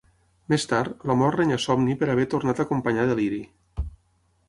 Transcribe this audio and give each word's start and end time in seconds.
Més 0.53 0.63
tard, 0.71 0.95
la 1.11 1.17
Mort 1.19 1.37
renya 1.41 1.59
a 1.59 1.63
Somni 1.67 1.99
per 2.01 2.11
haver 2.17 2.27
tornat 2.35 2.65
a 2.65 2.69
acompanyar 2.69 3.07
a 3.09 3.15
Deliri. 3.15 3.43